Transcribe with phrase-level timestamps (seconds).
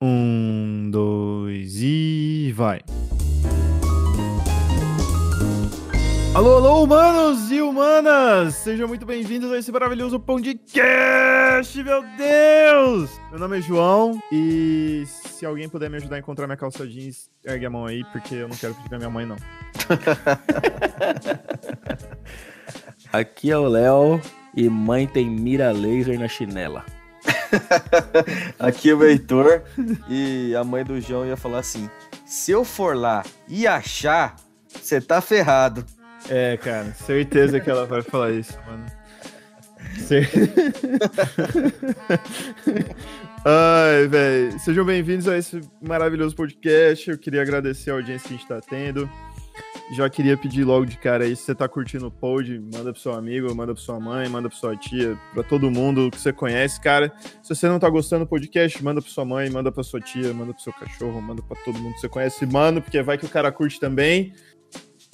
[0.00, 2.80] Um, dois e vai.
[6.36, 8.54] Alô, alô, humanos e humanas!
[8.54, 13.10] Sejam muito bem-vindos a esse maravilhoso podcast, meu Deus!
[13.32, 17.28] Meu nome é João e se alguém puder me ajudar a encontrar minha calça jeans,
[17.44, 19.34] ergue a mão aí, porque eu não quero pedir pra minha mãe, não.
[23.12, 24.20] Aqui é o Léo
[24.54, 26.84] e mãe tem mira laser na chinela.
[28.58, 29.62] Aqui é o Heitor
[30.08, 31.88] e a mãe do João ia falar assim:
[32.24, 34.36] se eu for lá e achar,
[34.68, 35.84] você tá ferrado.
[36.28, 38.86] É, cara, certeza que ela vai falar isso, mano.
[43.44, 44.58] Ai, velho.
[44.58, 47.08] Sejam bem-vindos a esse maravilhoso podcast.
[47.08, 49.08] Eu queria agradecer a audiência que a gente tá tendo.
[49.90, 53.00] Já queria pedir logo de cara aí, se você tá curtindo o pod, manda pro
[53.00, 56.30] seu amigo, manda pro sua mãe, manda pro sua tia, pra todo mundo que você
[56.30, 57.10] conhece, cara.
[57.42, 60.32] Se você não tá gostando do podcast, manda pra sua mãe, manda pra sua tia,
[60.34, 63.24] manda pro seu cachorro, manda pra todo mundo que você conhece, mano, porque vai que
[63.24, 64.34] o cara curte também.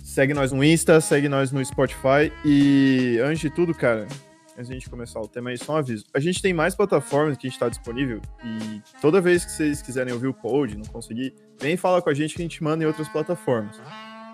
[0.02, 4.08] Segue nós no Insta, segue nós no Spotify e antes de tudo, cara,
[4.54, 6.04] antes de a gente começar o tema aí, só um aviso.
[6.12, 9.80] A gente tem mais plataformas que a gente tá disponível e toda vez que vocês
[9.80, 12.82] quiserem ouvir o pod, não conseguir, vem falar com a gente que a gente manda
[12.82, 13.80] em outras plataformas.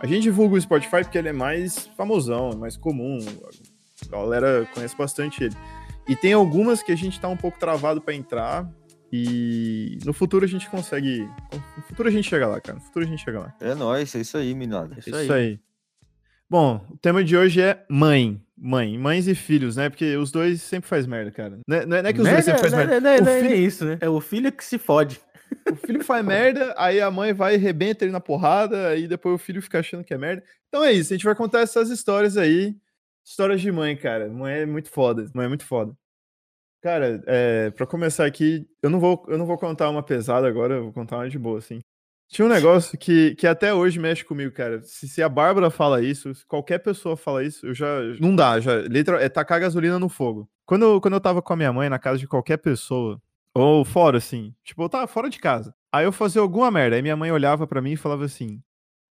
[0.01, 3.19] A gente divulga o Spotify porque ele é mais famosão, é mais comum,
[4.09, 5.55] a galera conhece bastante ele.
[6.09, 8.67] E tem algumas que a gente tá um pouco travado para entrar
[9.12, 11.28] e no futuro a gente consegue.
[11.77, 12.78] No futuro a gente chega lá, cara.
[12.78, 13.55] No futuro a gente chega lá.
[13.61, 14.89] É nóis, é isso aí, menina.
[14.97, 15.31] É isso, isso aí.
[15.31, 15.61] aí.
[16.48, 18.41] Bom, o tema de hoje é mãe.
[18.56, 19.89] Mãe, mães e filhos, né?
[19.89, 21.59] Porque os dois sempre faz merda, cara.
[21.67, 23.01] Não é, não é que os merda, dois sempre faz merda.
[23.01, 23.55] Não, não, não, filho...
[23.55, 23.98] é isso, né?
[24.01, 25.21] É o filho que se fode.
[25.70, 29.34] O filho faz merda, aí a mãe vai e rebenta ele na porrada, aí depois
[29.34, 30.43] o filho fica achando que é merda.
[30.69, 32.77] Então é isso, a gente vai contar essas histórias aí.
[33.25, 34.28] Histórias de mãe, cara.
[34.28, 35.31] Mãe é muito foda.
[35.34, 35.95] Mãe é muito foda.
[36.83, 40.75] Cara, é, pra começar aqui, eu não, vou, eu não vou contar uma pesada agora,
[40.75, 41.81] eu vou contar uma de boa, assim.
[42.28, 44.83] Tinha um negócio que, que até hoje mexe comigo, cara.
[44.84, 47.87] Se, se a Bárbara fala isso, se qualquer pessoa fala isso, eu já.
[48.21, 48.83] Não dá, já.
[48.83, 50.49] Literal, é tacar gasolina no fogo.
[50.65, 53.21] Quando quando eu tava com a minha mãe na casa de qualquer pessoa,
[53.55, 54.55] ou fora, assim.
[54.65, 55.75] Tipo, eu tava fora de casa.
[55.93, 56.97] Aí eu fazia alguma merda.
[56.97, 58.62] Aí minha mãe olhava para mim e falava assim: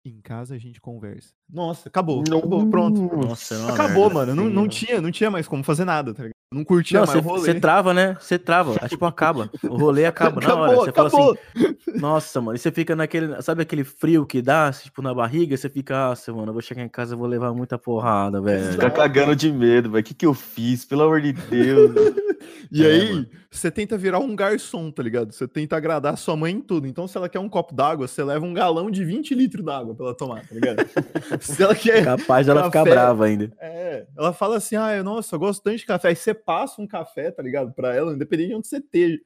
[0.04, 1.32] em casa a gente conversa.
[1.49, 2.22] Nossa, acabou.
[2.28, 2.38] Não.
[2.38, 3.00] Acabou, pronto.
[3.16, 4.34] Nossa, é acabou, mano.
[4.34, 6.38] Não, não, tinha, não tinha mais como fazer nada, tá ligado?
[6.50, 7.41] Não curtia não, mais cê, o rolê.
[7.42, 8.16] Você trava, né?
[8.19, 8.75] Você trava.
[8.81, 9.50] É tipo, acaba.
[9.64, 10.76] O rolê acaba acabou, na hora.
[10.76, 12.56] Você fala assim, nossa, mano.
[12.56, 15.54] E você fica naquele, sabe aquele frio que dá, tipo, na barriga?
[15.54, 18.72] Você fica, nossa, mano, eu vou chegar em casa e vou levar muita porrada, velho.
[18.72, 20.00] Fica cagando de medo, velho.
[20.00, 20.86] O que que eu fiz?
[20.86, 21.94] Pelo amor de Deus.
[22.72, 23.26] e é, aí, mano.
[23.50, 25.30] você tenta virar um garçom, tá ligado?
[25.32, 26.86] Você tenta agradar sua mãe em tudo.
[26.86, 29.94] Então, se ela quer um copo d'água, você leva um galão de 20 litros d'água
[29.94, 30.78] pra ela tomar, tá ligado?
[31.42, 32.04] se ela quer.
[32.04, 33.53] Capaz de ela café, ficar brava ainda.
[33.60, 34.06] É.
[34.16, 36.09] Ela fala assim, ah, nossa, eu gosto tanto de café.
[36.09, 37.72] Aí você passa um café, tá ligado?
[37.72, 39.19] Pra ela, independente de onde você esteja.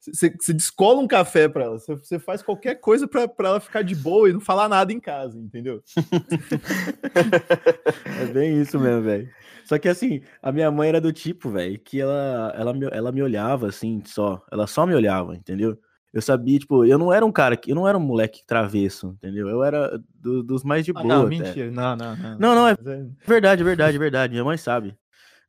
[0.00, 3.60] Você, você descola um café pra ela, você, você faz qualquer coisa pra, pra ela
[3.60, 5.82] ficar de boa e não falar nada em casa, entendeu?
[8.22, 9.28] é bem isso mesmo, velho.
[9.64, 13.10] Só que assim, a minha mãe era do tipo, velho, que ela, ela, me, ela
[13.10, 14.40] me olhava assim, só.
[14.52, 15.76] Ela só me olhava, entendeu?
[16.12, 19.46] Eu sabia, tipo, eu não era um cara, eu não era um moleque travesso, entendeu?
[19.48, 21.04] Eu era do, dos mais de boa.
[21.04, 21.38] Ah, não, até.
[21.38, 22.38] mentira, não, não, não.
[22.38, 24.32] Não, não, é, é verdade, verdade, verdade.
[24.32, 24.96] Minha mãe sabe.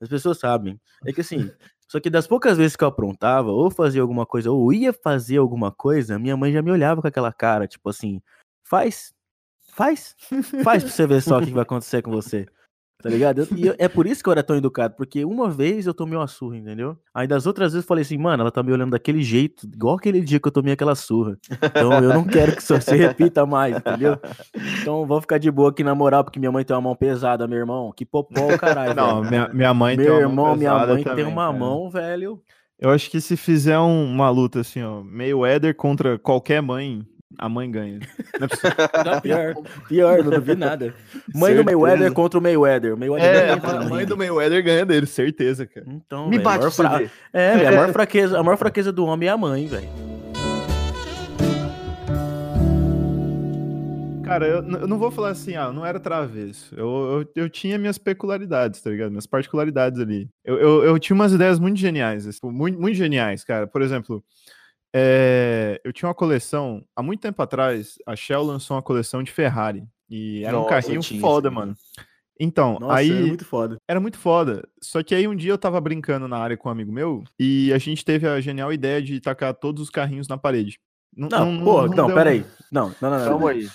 [0.02, 0.80] As pessoas sabem.
[1.06, 1.38] É que assim,
[1.88, 5.38] só que das poucas vezes que eu aprontava, ou fazia alguma coisa, ou ia fazer
[5.38, 8.22] alguma coisa, minha mãe já me olhava com aquela cara, tipo assim,
[8.64, 9.14] faz,
[9.74, 10.16] faz,
[10.64, 12.48] faz pra você ver só o que vai acontecer com você.
[13.02, 13.48] Tá ligado?
[13.56, 16.18] E eu, é por isso que eu era tão educado, porque uma vez eu tomei
[16.18, 16.98] uma surra, entendeu?
[17.14, 19.96] Aí das outras vezes eu falei assim, mano, ela tá me olhando daquele jeito, igual
[19.96, 21.38] aquele dia que eu tomei aquela surra.
[21.64, 24.20] Então eu não quero que isso se repita mais, entendeu?
[24.82, 27.48] Então vou ficar de boa aqui na moral, porque minha mãe tem uma mão pesada,
[27.48, 27.94] meu irmão.
[27.96, 28.94] Que popó, caralho.
[28.94, 31.58] Não, minha, minha mãe meu tem uma irmão, mão minha mãe também, tem uma cara.
[31.58, 32.42] mão, velho.
[32.78, 37.06] Eu acho que se fizer um, uma luta assim, ó, meio Éder contra qualquer mãe,
[37.38, 38.00] a mãe ganha.
[38.40, 39.56] Não é não, pior,
[39.88, 40.94] pior, não duvido nada.
[41.34, 41.58] Mãe certeza.
[41.58, 42.94] do Mayweather contra o Mayweather.
[42.96, 45.86] O Mayweather é, a mãe do Mayweather ganha dele, certeza, cara.
[45.88, 47.02] Então, Me véio, bate a fra...
[47.32, 49.90] É, a maior, fraqueza, a maior fraqueza do homem é a mãe, velho.
[54.24, 56.74] Cara, eu, eu, não vou falar assim, ah, não era travesso.
[56.76, 56.88] Eu,
[57.36, 59.10] eu, eu, tinha minhas peculiaridades, tá ligado?
[59.10, 60.30] Minhas particularidades ali.
[60.46, 63.66] Eu, eu, eu tinha umas ideias muito geniais, assim, muito, muito geniais, cara.
[63.66, 64.24] Por exemplo,
[64.94, 69.32] é, eu tinha uma coleção, há muito tempo atrás, a Shell lançou uma coleção de
[69.32, 69.84] Ferrari.
[70.10, 71.76] E era Nossa, um carrinho foda, mano.
[72.40, 73.12] Então, Nossa, aí.
[73.12, 73.78] Era muito foda.
[73.88, 74.68] Era muito foda.
[74.82, 77.72] Só que aí um dia eu tava brincando na área com um amigo meu e
[77.74, 80.80] a gente teve a genial ideia de tacar todos os carrinhos na parede.
[81.16, 82.46] Não, não, não, pô, não, não peraí.
[82.72, 83.26] Não, não, não, não.
[83.28, 83.68] Calma aí.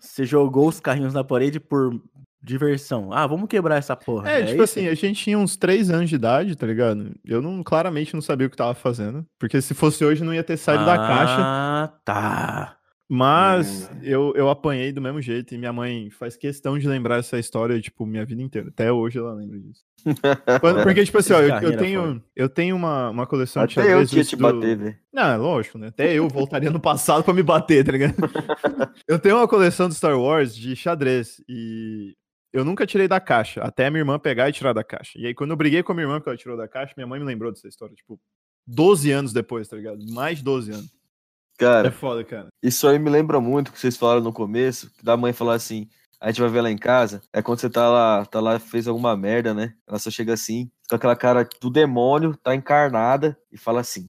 [0.00, 1.94] Você jogou os carrinhos na parede por
[2.42, 3.12] diversão.
[3.12, 4.30] Ah, vamos quebrar essa porra.
[4.30, 4.78] É, é tipo isso?
[4.78, 7.12] assim, a gente tinha uns 3 anos de idade, tá ligado?
[7.24, 9.24] Eu não, claramente não sabia o que tava fazendo.
[9.38, 11.36] Porque se fosse hoje, não ia ter saído ah, da caixa.
[11.38, 12.76] Ah, tá.
[13.14, 13.98] Mas Hum.
[14.02, 17.78] eu, eu apanhei do mesmo jeito e minha mãe faz questão de lembrar essa história,
[17.78, 18.68] tipo, minha vida inteira.
[18.70, 19.82] Até hoje ela lembra disso.
[20.62, 23.92] Quando- porque, tipo assim, ó, eu, eu tenho, eu tenho uma, uma coleção de Até
[23.92, 24.96] eu tinha te do- bater, velho.
[25.12, 25.88] Não, é lógico, né?
[25.88, 28.14] Até eu voltaria no passado pra me bater, tá ligado?
[29.06, 32.14] eu tenho uma coleção do Star Wars de xadrez e
[32.52, 35.18] eu nunca tirei da caixa, até a minha irmã pegar e tirar da caixa.
[35.18, 37.06] E aí, quando eu briguei com a minha irmã que ela tirou da caixa, minha
[37.06, 38.20] mãe me lembrou dessa história, tipo,
[38.66, 39.98] 12 anos depois, tá ligado?
[40.10, 40.86] Mais de 12 anos.
[40.86, 42.48] É Cara, foda, cara.
[42.62, 45.54] isso aí me lembra muito o que vocês falaram no começo, que da mãe falar
[45.54, 45.88] assim,
[46.20, 48.88] a gente vai ver lá em casa, é quando você tá lá, tá lá, fez
[48.88, 49.74] alguma merda, né?
[49.86, 54.08] Ela só chega assim, com aquela cara do demônio, tá encarnada, e fala assim,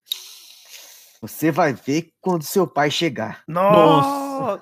[1.24, 3.44] você vai ver quando seu pai chegar.
[3.48, 4.62] Nossa!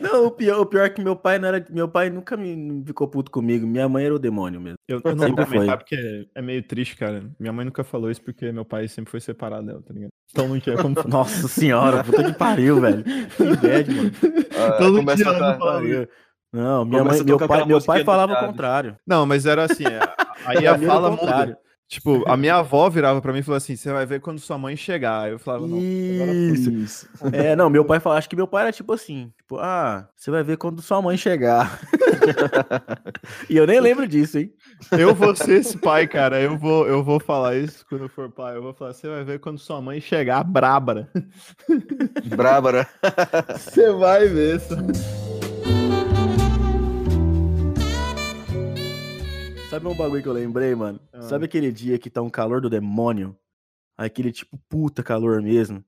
[0.00, 1.64] Não, o pior, o pior é que meu pai não era.
[1.70, 3.64] Meu pai nunca me não ficou puto comigo.
[3.66, 4.76] Minha mãe era o demônio mesmo.
[4.88, 7.22] Eu, eu não vou comentar porque é meio triste, cara.
[7.38, 10.10] Minha mãe nunca falou isso porque meu pai sempre foi separado dela, tá ligado?
[10.32, 11.08] Então não tinha como falar.
[11.08, 13.04] Nossa senhora, puta que pariu, velho.
[13.04, 14.10] Que bad, mano.
[14.58, 16.08] Ah, Todo começa dia a ela tocar- fala Pariu.
[16.52, 18.96] Não, minha Começa mãe, meu pai, meu pai falava o contrário.
[19.06, 20.00] Não, mas era assim, é,
[20.46, 21.58] aí a fala muda.
[21.88, 24.58] Tipo, a minha avó virava pra mim e falou assim: você vai ver quando sua
[24.58, 25.30] mãe chegar.
[25.30, 25.78] Eu falava, não.
[25.78, 26.36] foi.
[26.52, 26.70] Isso.
[26.72, 27.08] Isso.
[27.32, 30.30] É, não, meu pai fala, acho que meu pai era tipo assim, tipo, ah, você
[30.30, 31.80] vai ver quando sua mãe chegar.
[33.48, 34.52] e eu nem lembro disso, hein?
[34.90, 36.40] Eu vou ser esse pai, cara.
[36.40, 38.56] Eu vou, eu vou falar isso quando eu for pai.
[38.56, 41.08] Eu vou falar: você vai ver quando sua mãe chegar, brábara.
[42.24, 42.88] Brábara.
[43.56, 44.60] Você vai ver.
[44.60, 44.74] só.
[49.76, 50.98] Sabe um bagulho que eu lembrei, mano?
[51.12, 51.20] Ah.
[51.20, 53.36] Sabe aquele dia que tá um calor do demônio?
[53.98, 55.84] Aquele tipo puta calor mesmo.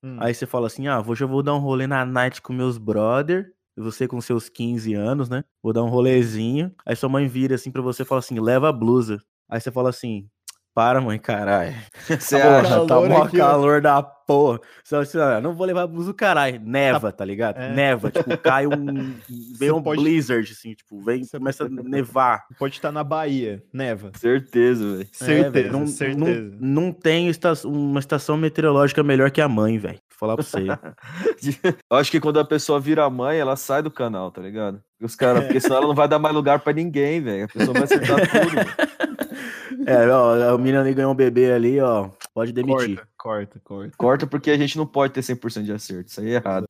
[0.00, 0.16] Hum.
[0.20, 2.78] Aí você fala assim: ah, hoje eu vou dar um rolê na night com meus
[2.78, 3.52] brother.
[3.76, 5.42] Você com seus 15 anos, né?
[5.60, 6.72] Vou dar um rolezinho.
[6.86, 9.20] Aí sua mãe vira assim pra você e fala assim: leva a blusa.
[9.50, 10.28] Aí você fala assim:
[10.72, 11.74] para, mãe, caralho.
[12.20, 12.68] Você Tá acha?
[12.68, 13.46] calor tá mó aqui, ó.
[13.48, 14.00] calor da
[14.32, 14.60] porra.
[14.84, 16.60] Fala assim, ah, não vou levar a blusa, caralho.
[16.64, 17.58] Neva, tá ligado?
[17.58, 17.72] É.
[17.72, 19.14] Neva, tipo, cai um.
[19.58, 22.44] Vem um pode- blizzard, assim, tipo, vem, Você começa a nevar.
[22.58, 24.10] Pode estar na Bahia, neva.
[24.16, 25.02] Certeza, velho.
[25.02, 26.56] É, Certeza, velho, não, certeza.
[26.60, 29.98] Não, não tem esta- uma estação meteorológica melhor que a mãe, velho.
[30.22, 30.58] Falar pra você.
[31.90, 34.80] Eu acho que quando a pessoa vira mãe, ela sai do canal, tá ligado?
[35.00, 37.46] Os caras, porque senão ela não vai dar mais lugar pra ninguém, velho.
[37.46, 39.84] A pessoa vai acertar tudo.
[39.84, 42.08] é, ó, a menina ali ganhou um bebê ali, ó.
[42.32, 42.98] Pode demitir.
[42.98, 43.96] Corta, corta, corta.
[43.96, 46.08] Corta porque a gente não pode ter 100% de acerto.
[46.08, 46.68] Isso aí é errado.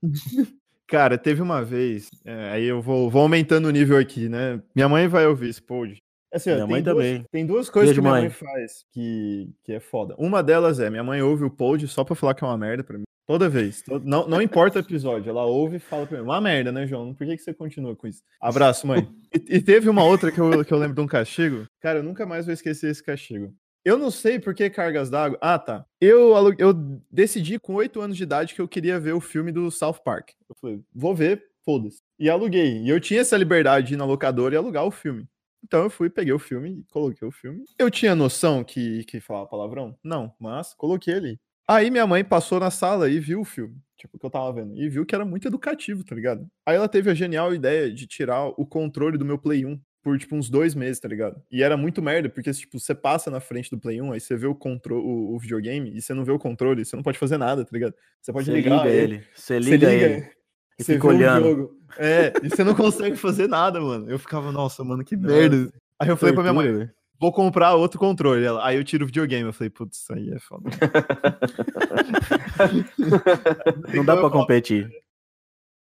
[0.88, 4.58] Cara, teve uma vez, é, aí eu vou, vou aumentando o nível aqui, né?
[4.74, 5.98] Minha mãe vai ouvir esse pod.
[6.32, 7.24] Assim, Minha tem mãe duas, também.
[7.30, 8.30] Tem duas coisas Beijo, que minha mãe mãe.
[8.30, 10.14] faz que, que é foda.
[10.18, 12.84] Uma delas é, minha mãe ouve o pod só pra falar que é uma merda
[12.84, 13.04] pra mim.
[13.26, 13.82] Toda vez.
[13.82, 16.86] To- Não, não importa o episódio, ela ouve e fala pra mim, uma merda, né,
[16.86, 17.14] João?
[17.14, 18.22] Por que, que você continua com isso?
[18.40, 19.08] Abraço, mãe.
[19.32, 21.64] E, e teve uma outra que eu, que eu lembro de um castigo.
[21.80, 23.52] Cara, eu nunca mais vou esquecer esse castigo.
[23.84, 25.38] Eu não sei por que cargas d'água.
[25.40, 25.84] Ah, tá.
[26.00, 26.72] Eu, eu
[27.10, 30.30] decidi com 8 anos de idade que eu queria ver o filme do South Park.
[30.48, 31.98] Eu falei, vou ver, foda-se.
[32.18, 32.78] E aluguei.
[32.82, 35.24] E eu tinha essa liberdade de ir na locadora e alugar o filme.
[35.62, 37.64] Então eu fui, peguei o filme coloquei o filme.
[37.78, 39.96] Eu tinha noção que, que falava palavrão?
[40.02, 41.40] Não, mas coloquei ali.
[41.68, 44.76] Aí minha mãe passou na sala e viu o filme, tipo, que eu tava vendo,
[44.76, 46.44] e viu que era muito educativo, tá ligado?
[46.66, 50.18] Aí ela teve a genial ideia de tirar o controle do meu Play 1 por,
[50.18, 51.40] tipo, uns dois meses, tá ligado?
[51.48, 54.34] E era muito merda, porque, tipo, você passa na frente do Play 1, aí você
[54.36, 57.18] vê o, controle, o, o videogame, e você não vê o controle, você não pode
[57.18, 57.94] fazer nada, tá ligado?
[58.20, 59.24] Você pode Você ligar liga ele, ele.
[59.32, 60.39] Você você liga ele.
[60.80, 61.44] E você fica olhando.
[61.44, 61.76] jogo.
[61.98, 64.10] É, e você não consegue fazer nada, mano.
[64.10, 65.70] Eu ficava, nossa, mano, que merda.
[65.98, 66.90] Aí eu falei pra minha mãe, velho.
[67.20, 68.42] vou comprar outro controle.
[68.42, 69.44] Ela, aí eu tiro o videogame.
[69.44, 70.70] Eu falei, putz, isso aí é foda.
[73.94, 74.90] Não dá pra competir.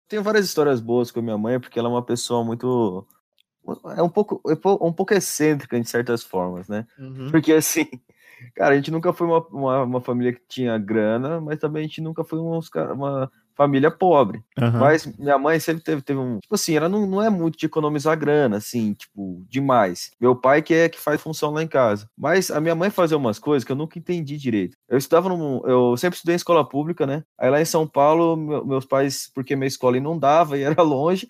[0.08, 3.06] Tenho várias histórias boas com a minha mãe, porque ela é uma pessoa muito.
[3.96, 6.86] É um pouco, é um pouco excêntrica em certas formas, né?
[6.98, 7.30] Uhum.
[7.30, 7.86] Porque assim,
[8.56, 11.86] cara, a gente nunca foi uma, uma, uma família que tinha grana, mas também a
[11.86, 14.42] gente nunca foi uns uma família pobre.
[14.58, 14.78] Aham.
[14.80, 16.38] Mas minha mãe sempre teve, teve um.
[16.40, 20.10] Tipo assim, ela não, não é muito de economizar grana, assim, tipo, demais.
[20.20, 22.08] Meu pai que é que faz função lá em casa.
[22.16, 24.76] Mas a minha mãe fazia umas coisas que eu nunca entendi direito.
[24.88, 25.60] Eu estudava num.
[25.66, 27.22] Eu sempre estudei em escola pública, né?
[27.38, 31.26] Aí lá em São Paulo, meu- meus pais, porque minha escola inundava e era longe.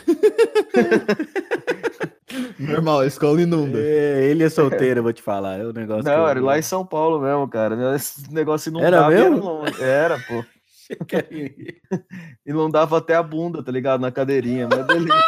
[2.59, 3.79] Normal, a escola inunda.
[3.79, 5.59] É, ele é solteiro, eu vou te falar.
[5.59, 7.97] É o negócio Não, eu- era lá em São Paulo mesmo, cara.
[7.97, 9.45] Esse negócio Era inundava e era mesmo?
[9.45, 9.83] longe.
[9.83, 10.45] Era, pô.
[12.47, 14.01] Inundava até a bunda, tá ligado?
[14.01, 15.23] Na cadeirinha, mas beleza.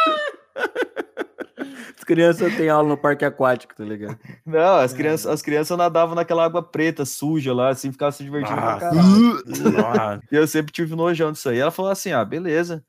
[1.97, 4.17] As crianças têm aula no parque aquático, tá ligado?
[4.45, 8.59] Não, as crianças, as crianças nadavam naquela água preta, suja lá, assim, ficavam se divertindo
[8.59, 8.89] pra Nossa.
[8.89, 9.43] caralho.
[9.87, 11.59] Ah, E eu sempre tive nojão disso aí.
[11.59, 12.83] Ela falou assim: ah, beleza.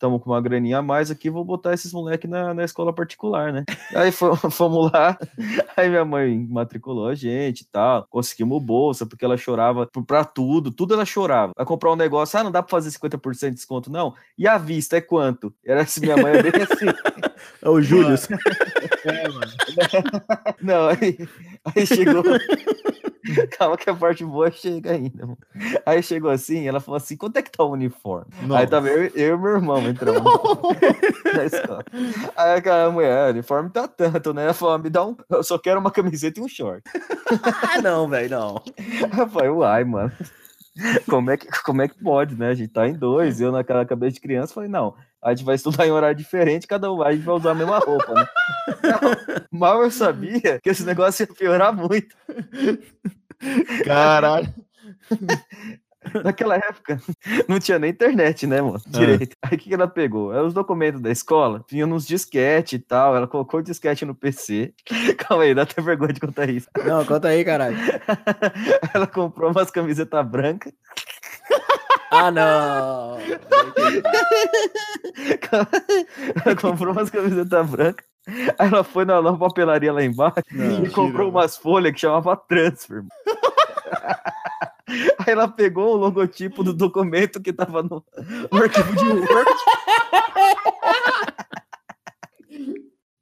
[0.00, 3.52] Estamos com uma graninha a mais aqui, vou botar esses moleques na, na escola particular,
[3.52, 3.64] né?
[3.94, 4.10] Aí
[4.50, 5.18] fomos lá,
[5.76, 10.70] aí minha mãe matriculou a gente e tal, conseguimos bolsa, porque ela chorava pra tudo,
[10.70, 11.52] tudo ela chorava.
[11.54, 14.14] Vai comprar um negócio, ah, não dá pra fazer 50% de desconto, não?
[14.38, 15.52] E a vista é quanto?
[15.64, 16.86] Era assim, minha mãe é bem assim.
[17.62, 18.16] É o Júlio.
[19.02, 19.52] É, mano.
[20.60, 21.16] Não, aí,
[21.74, 22.22] aí chegou.
[23.58, 25.26] Calma que a parte boa chega ainda.
[25.26, 25.38] Mano.
[25.84, 28.26] Aí chegou assim, ela falou assim: quanto é que tá o uniforme?
[28.42, 28.60] Nossa.
[28.60, 30.22] Aí tava eu, eu e meu irmão entrando
[31.34, 31.84] na escola.
[32.36, 34.44] Aí aquela mulher, o uniforme tá tanto, né?
[34.44, 35.16] Ela falou: me dá um.
[35.28, 36.82] Eu só quero uma camiseta e um short.
[37.62, 38.62] ah, não, velho, não.
[39.18, 40.12] Eu falei, uai, mano.
[41.08, 42.48] Como é, que, como é que pode, né?
[42.50, 45.54] A gente tá em dois, eu naquela cabeça de criança falei, não, a gente vai
[45.54, 48.28] estudar em horário diferente, cada um a gente vai usar a mesma roupa, né?
[48.82, 49.00] Não,
[49.58, 52.16] mal eu sabia que esse negócio ia piorar muito.
[53.84, 54.52] Caralho.
[56.24, 57.00] Naquela época,
[57.46, 58.80] não tinha nem internet, né, mano?
[58.86, 59.36] Direito.
[59.42, 60.32] Aí o que, que ela pegou?
[60.32, 63.14] Era os documentos da escola, tinha nos disquete e tal.
[63.16, 64.72] Ela colocou o disquete no PC.
[65.18, 66.68] Calma aí, dá até vergonha de contar isso.
[66.84, 67.76] Não, conta aí, caralho.
[68.94, 70.72] ela comprou umas camisetas brancas.
[72.10, 73.18] Ah, não.
[76.44, 78.10] ela comprou umas camisetas brancas.
[78.58, 82.36] Aí ela foi na nova papelaria lá embaixo Não, e comprou umas folhas que chamava
[82.36, 83.02] Transfer.
[85.18, 88.04] Aí ela pegou o logotipo do documento que tava no,
[88.50, 89.50] no arquivo de Word.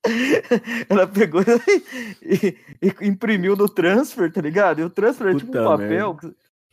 [0.88, 1.42] Ela pegou
[2.22, 4.80] e, e imprimiu no transfer, tá ligado?
[4.80, 6.16] E o transfer é tipo um Puta papel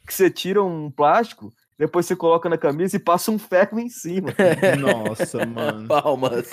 [0.08, 3.90] que você tira um plástico, depois você coloca na camisa e passa um ferro em
[3.90, 4.30] cima.
[4.80, 5.88] Nossa, mano.
[5.90, 6.50] Palmas.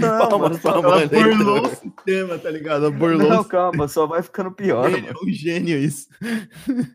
[0.00, 1.06] Não, Palmas pra Ela Amanda.
[1.08, 1.70] burlou o então.
[1.96, 2.86] sistema, tá ligado?
[2.86, 4.90] Ela burlou não, o calma, só vai ficando pior.
[4.90, 5.10] gênio.
[5.10, 6.08] É um gênio isso.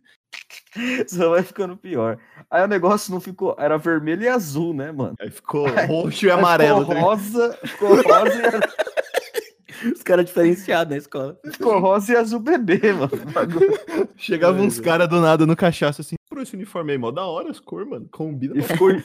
[1.07, 2.19] Só vai ficando pior.
[2.49, 3.55] Aí o negócio não ficou.
[3.57, 5.15] Era vermelho e azul, né, mano?
[5.19, 6.85] Aí ficou roxo e amarelo.
[6.85, 7.05] tá Ficou ligado?
[7.09, 8.59] rosa, ficou rosa,
[9.83, 11.39] e, Os caras diferenciados na escola.
[11.51, 13.09] ficou rosa e azul bebê, mano.
[13.13, 13.79] O bagulho.
[14.15, 17.51] Chegava uns caras do nada no cachaço assim, pô, esse uniforme aí, mó da hora
[17.51, 18.07] as cores, mano.
[18.11, 18.57] Combina.
[18.57, 19.03] E ficou, e,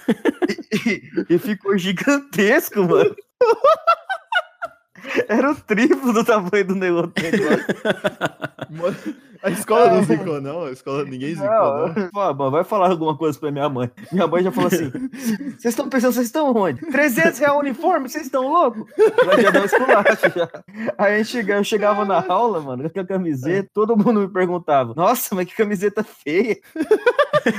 [1.29, 3.15] e ficou gigantesco, mano.
[5.29, 7.13] Era o triplo do tamanho do negócio.
[9.45, 10.65] A escola não zicou, não.
[10.65, 11.89] A escola ninguém zicou, não.
[11.89, 13.91] Não, Pô, mano, vai falar alguma coisa pra minha mãe.
[14.11, 16.81] Minha mãe já falou assim: vocês estão pensando, vocês estão onde?
[16.81, 18.87] 300 reais o uniforme, vocês estão loucos?
[18.97, 20.49] Ela já deu um esculacho já.
[20.97, 24.95] Aí a gente eu chegava na aula, mano, com a camiseta, todo mundo me perguntava:
[24.97, 26.57] nossa, mas que camiseta feia!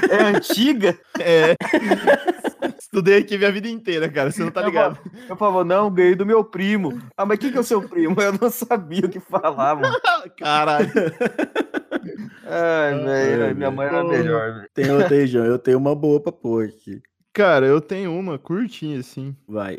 [0.09, 0.97] É antiga?
[1.19, 1.55] É.
[2.79, 4.31] Estudei aqui minha vida inteira, cara.
[4.31, 4.99] Você não tá Eu ligado.
[5.27, 7.01] Eu falava, não, ganhei do meu primo.
[7.15, 8.19] Ah, mas quem que é o seu primo?
[8.21, 9.95] Eu não sabia o que falar, mano.
[10.37, 10.91] Caralho.
[12.45, 14.69] Ai, velho, minha mãe era melhor, velho.
[14.73, 15.45] Tem outra aí, João.
[15.45, 17.01] Eu tenho uma boa pra pôr aqui.
[17.33, 19.35] Cara, eu tenho uma curtinha assim.
[19.47, 19.77] Vai.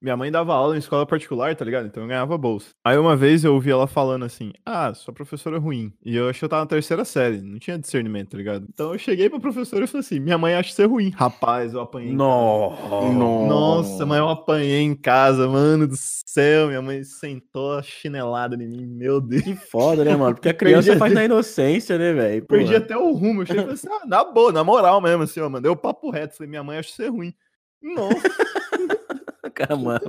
[0.00, 1.86] Minha mãe dava aula em escola particular, tá ligado?
[1.86, 2.68] Então eu ganhava bolsa.
[2.84, 5.92] Aí uma vez eu ouvi ela falando assim: Ah, sua professora é ruim.
[6.04, 8.66] E eu achei que eu tava na terceira série, não tinha discernimento, tá ligado?
[8.68, 11.10] Então eu cheguei pra professora e falei assim: Minha mãe acha você ruim.
[11.16, 12.10] Rapaz, eu apanhei.
[12.10, 13.12] em Nossa.
[13.12, 16.68] Nossa, mas eu apanhei em casa, mano do céu.
[16.68, 19.42] Minha mãe sentou a chinelada em mim, meu Deus.
[19.42, 20.34] Que foda, né, mano?
[20.34, 22.44] Porque a criança faz na inocência, né, velho?
[22.46, 23.42] Perdi até o rumo.
[23.42, 25.76] Eu cheguei e falei assim: ah, na boa, na moral mesmo, assim, ó, mandei o
[25.76, 26.36] papo reto.
[26.36, 27.32] Falei: Minha mãe acha você ruim.
[27.82, 28.55] Nossa.
[29.56, 30.00] Caramba.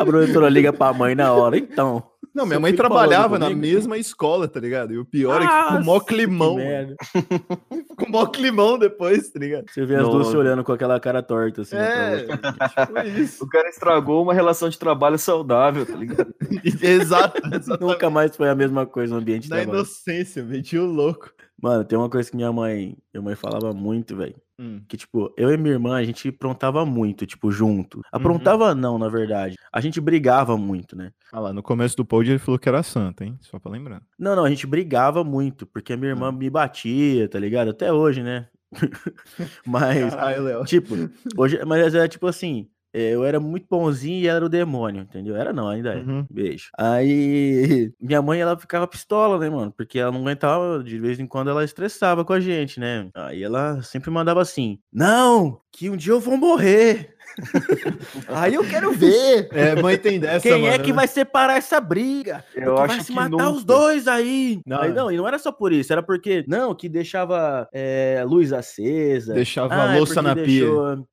[0.00, 1.56] A professora liga pra mãe na hora.
[1.56, 2.02] Então.
[2.34, 4.92] Não, minha mãe trabalhava na mesma escola, tá ligado?
[4.92, 6.56] E o pior é que ficou mó climão.
[7.90, 9.68] Ficou mó climão depois, tá ligado?
[9.68, 11.76] Você vê as duas se olhando com aquela cara torta, assim.
[11.76, 12.68] É, né, pra outra.
[12.86, 13.44] tipo isso.
[13.44, 16.32] O cara estragou uma relação de trabalho saudável, tá ligado?
[16.82, 17.80] Exato, exatamente.
[17.80, 21.32] Nunca mais foi a mesma coisa no ambiente de Na inocência, meti o louco.
[21.60, 24.36] Mano, tem uma coisa que minha mãe, minha mãe falava muito, velho.
[24.60, 24.82] Hum.
[24.86, 28.02] Que, tipo, eu e minha irmã, a gente aprontava muito, tipo, junto.
[28.12, 29.56] Aprontava não, na verdade.
[29.72, 31.12] A gente brigava muito, né?
[31.32, 33.38] Ah lá, no começo do pod ele falou que era santa, hein?
[33.40, 34.02] Só pra lembrar.
[34.18, 37.70] Não, não, a gente brigava muito, porque a minha irmã me batia, tá ligado?
[37.70, 38.48] Até hoje, né?
[39.66, 40.94] Mas, Caralho, tipo,
[41.36, 45.02] hoje, mas era tipo assim, é, eu era muito bonzinho e ela era o demônio,
[45.02, 45.36] entendeu?
[45.36, 45.96] Era não, ainda é.
[45.98, 46.26] Uhum.
[46.30, 46.70] Beijo.
[46.76, 49.72] Aí, minha mãe, ela ficava pistola, né, mano?
[49.76, 53.08] Porque ela não aguentava, de vez em quando ela estressava com a gente, né?
[53.14, 57.16] Aí ela sempre mandava assim: Não, que um dia eu vou morrer.
[58.28, 59.48] Aí eu quero ver.
[59.52, 60.74] É, mãe tem dessa, Quem mano.
[60.74, 62.44] é que vai separar essa briga?
[62.54, 63.50] Eu Porque acho vai se que matar nunca.
[63.50, 64.60] os dois aí.
[64.66, 64.88] Não, Não, é.
[64.92, 69.34] não, e não era só por isso, era porque, não, que deixava é, luz acesa.
[69.34, 70.66] Deixava Ah, a é louça porque na pia.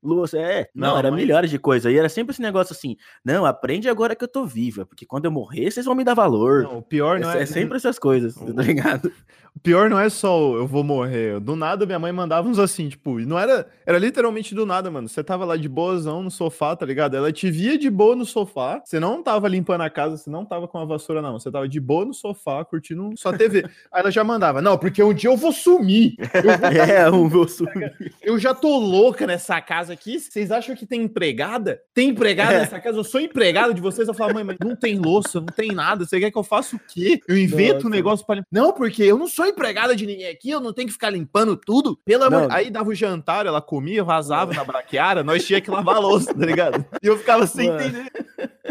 [0.03, 0.67] Louça, é.
[0.73, 1.91] Não, Não, era mas- milhares de coisas.
[1.91, 5.25] E era sempre esse negócio assim, não, aprende agora que eu tô viva, porque quando
[5.25, 6.63] eu morrer, vocês vão me dar valor.
[6.63, 9.11] Não, o pior não é, é, é sempre essas coisas, tá ligado?
[9.55, 11.39] O pior não é só o eu vou morrer.
[11.39, 13.67] Do nada minha mãe mandava uns assim, tipo, e não era.
[13.87, 15.07] Era literalmente do nada, mano.
[15.09, 15.67] Você tava lá de
[16.07, 17.15] boazão no sofá, tá ligado?
[17.17, 18.81] Ela te via de boa no sofá.
[18.83, 21.37] Você não tava limpando a casa, você não tava com a vassoura, não.
[21.37, 23.63] Você tava de boa no sofá, curtindo sua TV.
[23.91, 26.15] Aí ela já mandava, não, porque um dia eu vou sumir.
[26.33, 27.93] Eu, vou- É, um meu sumir.
[28.21, 30.19] eu já tô louca nessa casa aqui.
[30.19, 31.81] Vocês acham que tem empregada?
[31.93, 32.59] Tem empregada É.
[32.59, 32.97] nessa casa?
[32.97, 34.07] Eu sou empregado de vocês.
[34.07, 36.05] Eu falo, mãe, mas não tem louça, não tem nada.
[36.05, 37.19] Você quer que eu faça o quê?
[37.27, 37.87] Eu invento Nossa.
[37.87, 38.47] um negócio pra limpar.
[38.51, 41.57] Não, porque eu não sou empregada de ninguém aqui, eu não tenho que ficar limpando
[41.57, 41.97] tudo.
[42.05, 42.47] Pelo amor.
[42.51, 46.33] Aí dava o jantar, ela comia, vazava na braquiara, nós tinha que lavar a louça,
[46.33, 46.85] tá ligado?
[47.01, 47.81] E eu ficava sem Mano.
[47.81, 48.11] entender.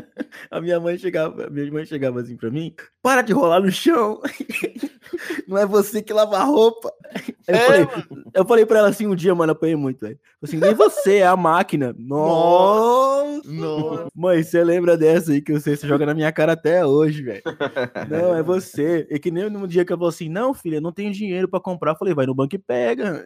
[0.50, 4.21] A minha mãe chegava, minha mãe chegava assim pra mim, para de rolar no chão.
[5.49, 6.92] Não é você que lava a roupa.
[7.49, 7.88] Eu, É, falei,
[8.35, 10.18] eu falei pra ela assim um dia, mano, eu apanhei muito, velho.
[10.42, 11.95] Assim, nem você é a máquina.
[11.99, 13.42] Nossa!
[13.50, 14.09] Nossa.
[14.14, 17.42] Mãe, você lembra dessa aí que você, você joga na minha cara até hoje, velho.
[18.09, 19.06] Não, é você.
[19.11, 21.61] É que nem no dia que eu falei assim, não, filha, não tenho dinheiro pra
[21.61, 21.92] comprar.
[21.92, 23.25] Eu falei, vai no banco e pega.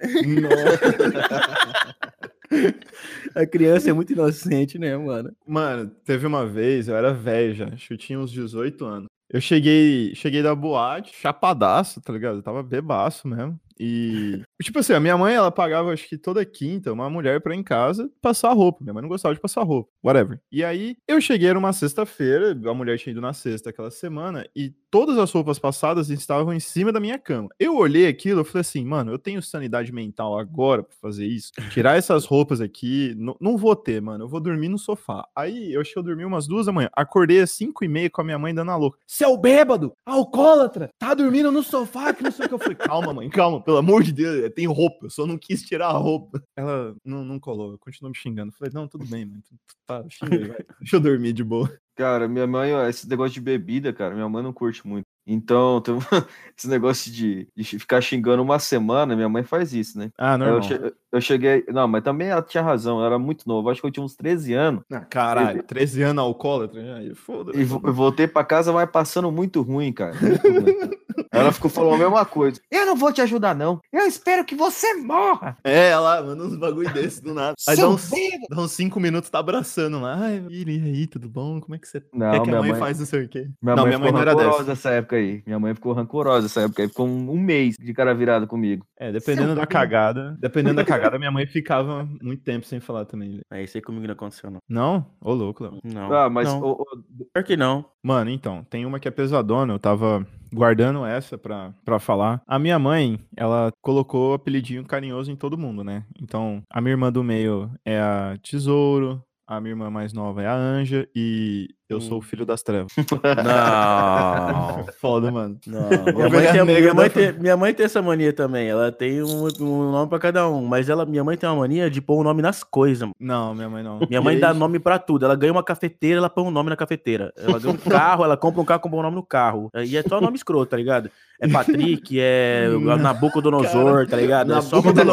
[3.35, 5.33] A criança é muito inocente, né, mano?
[5.47, 9.07] Mano, teve uma vez, eu era velho já, acho que eu tinha uns 18 anos.
[9.29, 12.39] Eu cheguei, cheguei da boate, chapadaço, tá ligado?
[12.39, 13.59] Eu tava bebaço mesmo.
[13.83, 17.55] E, tipo assim, a minha mãe, ela pagava, acho que toda quinta, uma mulher pra
[17.55, 18.85] ir em casa passar roupa.
[18.85, 20.39] Minha mãe não gostava de passar roupa, whatever.
[20.53, 24.75] E aí, eu cheguei numa sexta-feira, a mulher tinha ido na sexta aquela semana, e
[24.91, 27.49] todas as roupas passadas estavam em cima da minha cama.
[27.59, 31.53] Eu olhei aquilo, eu falei assim, mano, eu tenho sanidade mental agora pra fazer isso.
[31.71, 34.25] Tirar essas roupas aqui, não vou ter, mano.
[34.25, 35.27] Eu vou dormir no sofá.
[35.35, 36.91] Aí, eu acho que eu dormi umas duas da manhã.
[36.93, 38.99] Acordei às cinco e meia com a minha mãe dando a louca.
[39.07, 42.55] Seu bêbado, alcoólatra, tá dormindo no sofá, que não sei o que.
[42.55, 45.63] Eu falei, calma, mãe, calma, pelo amor de Deus, tem roupa, eu só não quis
[45.63, 46.43] tirar a roupa.
[46.57, 48.51] Ela não, não colou, continuou me xingando.
[48.53, 49.55] Falei, não, tudo bem, tu
[49.87, 50.59] tá, xinga aí, vai.
[50.81, 51.71] Deixa eu dormir de boa.
[51.97, 55.05] Cara, minha mãe, ó, esse negócio de bebida, cara, minha mãe não curte muito.
[55.27, 55.81] Então,
[56.59, 60.11] esse negócio de, de ficar xingando uma semana, minha mãe faz isso, né?
[60.19, 60.57] Ah, normal.
[60.57, 61.65] Eu, che- eu cheguei.
[61.69, 64.17] Não, mas também ela tinha razão, eu era muito novo, acho que eu tinha uns
[64.17, 64.83] 13 anos.
[64.91, 66.83] Ah, caralho, 13 anos alcoólatra,
[67.15, 67.59] foda-se.
[67.61, 70.15] E voltei pra casa, mas passando muito ruim, cara.
[70.21, 70.91] muito ruim.
[71.41, 72.61] Ela ficou falando a mesma coisa.
[72.71, 73.81] Eu não vou te ajudar, não.
[73.93, 75.57] Eu espero que você morra.
[75.65, 77.55] É, ela manda uns bagulho desse do nada.
[77.69, 78.11] Aí dá Seu uns,
[78.49, 80.17] dá uns cinco minutos, tá abraçando lá.
[80.17, 81.61] Ai, filho, e aí, tudo bom?
[81.61, 83.29] Como é que você Não, Quer que a minha mãe, mãe, faz não sei o
[83.29, 83.49] quê?
[83.63, 84.71] minha não, mãe minha mãe ficou não era rancorosa dessa.
[84.71, 85.43] nessa época aí.
[85.47, 86.89] Minha mãe ficou rancorosa nessa época aí.
[86.89, 88.85] Ficou um, um mês de cara virada comigo.
[88.99, 90.37] É, dependendo da cagada.
[90.39, 93.41] Dependendo da cagada, minha mãe ficava muito tempo sem falar também.
[93.51, 94.61] É isso aí comigo não aconteceu, não.
[94.69, 95.07] Não?
[95.21, 95.79] Ô, louco, Léo.
[95.85, 96.13] Não.
[96.13, 96.61] Ah, mas não.
[96.63, 96.87] ô, ô,
[97.33, 97.85] Pior que não.
[98.03, 102.43] Mano, então, tem uma que é pesadona, eu tava guardando essa pra, pra falar.
[102.47, 106.05] A minha mãe, ela colocou apelidinho carinhoso em todo mundo, né?
[106.21, 110.47] Então, a minha irmã do meio é a Tesouro, a minha irmã mais nova é
[110.47, 112.93] a Anja e eu sou o filho das trevas.
[113.45, 114.85] Não.
[115.01, 115.59] Foda, mano.
[115.67, 118.69] Não, minha mãe, tem, negra minha, mãe da tem, minha mãe tem essa mania também.
[118.69, 120.65] Ela tem um, um nome pra cada um.
[120.67, 123.01] Mas ela, minha mãe tem uma mania de pôr o nome nas coisas.
[123.03, 123.15] mano.
[123.19, 124.01] Não, minha mãe não.
[124.09, 125.25] Minha mãe dá nome pra tudo.
[125.25, 127.33] Ela ganha uma cafeteira, ela põe um nome na cafeteira.
[127.37, 129.71] Ela ganha um carro, ela compra um carro, compra um nome no carro.
[129.75, 131.11] E é só nome escroto, tá ligado?
[131.43, 132.69] É Patrick, é
[133.01, 134.53] Nabucodonosor, tá ligado?
[134.53, 135.11] É só bagulho.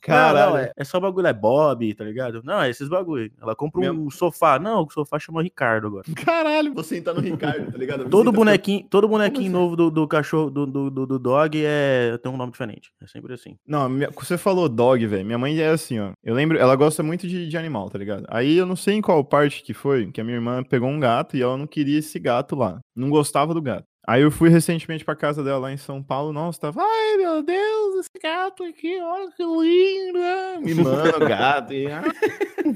[0.00, 0.38] Caralho.
[0.46, 2.42] Não, não, é, é só bagulho, é Bob, tá ligado?
[2.44, 3.30] Não, é esses bagulho.
[3.40, 4.58] Ela compra Minha- um sofá.
[4.60, 6.04] Não, o sofá chama Ricardo agora.
[6.16, 8.08] Caralho, vou sentar no Ricardo, tá ligado?
[8.08, 9.50] Todo bonequinho, todo bonequinho assim?
[9.52, 12.90] novo do, do cachorro, do, do, do, do dog é, tem um nome diferente.
[13.02, 13.56] É sempre assim.
[13.66, 15.24] Não, minha- você falou dog, velho.
[15.24, 16.12] Minha mãe é assim, ó.
[16.22, 18.24] Eu lembro, ela gosta muito de, de animal, tá ligado?
[18.28, 21.00] Aí eu não sei em qual parte que foi, que a minha irmã pegou um
[21.00, 22.80] gato e ela não queria esse gato lá.
[22.94, 23.84] Não gostava do gato.
[24.04, 27.40] Aí eu fui recentemente pra casa dela lá em São Paulo, nossa, tava, ai meu
[27.40, 30.58] Deus, esse gato aqui, olha que lindo, né?
[30.62, 31.72] mimando o gato.
[31.72, 32.02] E, ah.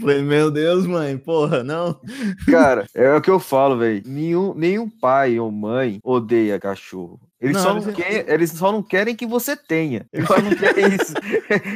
[0.00, 2.00] Falei, meu Deus, mãe, porra, não.
[2.48, 4.02] Cara, é o que eu falo, velho.
[4.06, 7.20] Nenhum, nenhum pai ou mãe odeia cachorro.
[7.40, 10.06] Eles, Não, só não eles- querem, eles só não querem que você tenha.
[10.12, 11.12] Eles só não querem isso.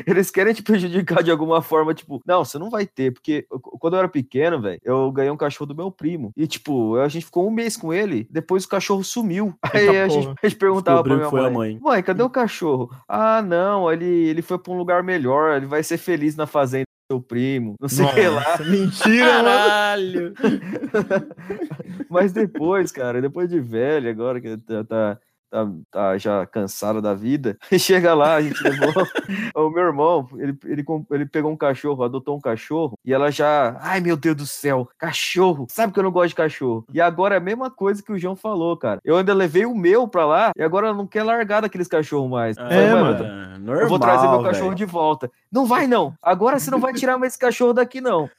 [0.07, 3.59] Eles querem te prejudicar de alguma forma, tipo, não, você não vai ter, porque eu-
[3.61, 6.33] quando eu era pequeno, velho, eu ganhei um cachorro do meu primo.
[6.37, 9.55] E, tipo, a gente ficou um mês com ele, depois o cachorro sumiu.
[9.63, 11.79] Aí Eita a gente, a gente perguntava pra minha que foi a mãe, mãe.
[11.83, 12.91] mãe, cadê o cachorro?
[13.07, 16.85] Ah, não, ele, ele foi pra um lugar melhor, ele vai ser feliz na fazenda
[17.11, 18.59] do seu primo, não sei o que lá.
[18.67, 19.45] Mentira, mano.
[19.45, 20.35] Caralho!
[22.09, 25.19] Mas depois, cara, depois de velho, agora que tá, tá,
[25.51, 27.57] tá, tá já cansada da vida.
[27.71, 28.91] E chega lá, a gente levou.
[29.55, 33.77] o meu irmão, ele, ele, ele pegou um cachorro, adotou um cachorro, e ela já.
[33.81, 35.67] Ai, meu Deus do céu, cachorro!
[35.69, 36.85] Sabe que eu não gosto de cachorro.
[36.93, 39.01] E agora é a mesma coisa que o João falou, cara.
[39.05, 42.31] Eu ainda levei o meu pra lá, e agora ela não quer largar daqueles cachorros
[42.31, 42.57] mais.
[42.57, 43.25] É, mano.
[43.25, 44.77] É, normal, Eu vou trazer meu cachorro velho.
[44.77, 45.31] de volta.
[45.51, 46.15] Não vai, não.
[46.23, 48.31] Agora você não vai tirar mais esse cachorro daqui, não.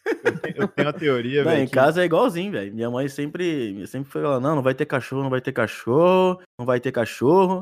[0.55, 1.63] Eu tenho a teoria, Não, velho.
[1.63, 2.73] em que- casa é igualzinho, velho.
[2.73, 6.39] Minha mãe sempre, sempre foi lá, não, não vai ter cachorro, não vai ter cachorro,
[6.57, 7.00] não vai ter cachorro.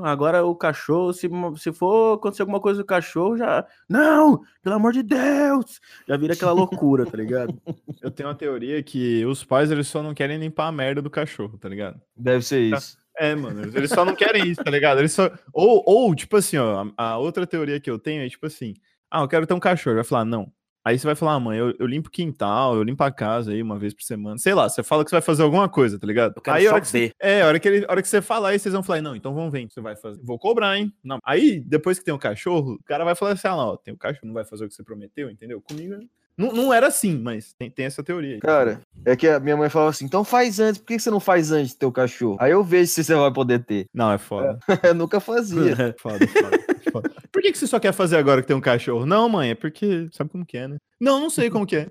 [0.04, 3.66] Agora o cachorro, se, se for acontecer alguma coisa com o cachorro, já.
[3.88, 4.42] Não!
[4.62, 5.80] Pelo amor de Deus!
[6.08, 7.60] Já vira aquela loucura, tá ligado?
[8.02, 11.10] Eu tenho uma teoria que os pais eles só não querem limpar a merda do
[11.10, 12.00] cachorro, tá ligado?
[12.16, 12.98] Deve ser isso.
[13.18, 15.00] É, mano, eles- eles só não querem isso, tá ligado?
[15.00, 15.30] Eles só.
[15.54, 18.74] Ou, ou tipo assim, ó, a, a outra teoria que eu tenho é tipo assim:
[19.12, 19.96] ah, eu quero ter um cachorro.
[19.96, 20.52] Vai falar, não.
[20.84, 23.52] Aí você vai falar, ah, mãe, eu, eu limpo o quintal, eu limpo a casa
[23.52, 24.38] aí uma vez por semana.
[24.38, 26.34] Sei lá, você fala que você vai fazer alguma coisa, tá ligado?
[26.38, 27.12] Eu quero aí, só hora que você- ver.
[27.20, 29.34] É, a hora que, ele, hora que você falar, aí vocês vão falar, não, então
[29.34, 30.22] vamos ver o que você vai fazer.
[30.24, 30.92] Vou cobrar, hein?
[31.04, 31.20] Não.
[31.26, 33.94] Aí, depois que tem um cachorro, o cara vai falar assim, ah, lá, ó, tem
[33.94, 35.62] o cachorro, não vai fazer o que você prometeu, entendeu?
[35.62, 35.96] Comigo,
[36.40, 38.40] não, não era assim, mas tem, tem essa teoria aí.
[38.40, 41.20] Cara, é que a minha mãe falava assim: então faz antes, por que você não
[41.20, 42.38] faz antes de ter o cachorro?
[42.40, 43.88] Aí eu vejo se você vai poder ter.
[43.94, 44.58] Não, é foda.
[44.82, 45.94] Eu nunca fazia.
[46.00, 46.60] Foda, foda,
[46.92, 47.12] foda.
[47.32, 49.06] Por que, que você só quer fazer agora que tem um cachorro?
[49.06, 50.78] Não, mãe, é porque sabe como que é, né?
[51.00, 51.88] Não, não sei como que é.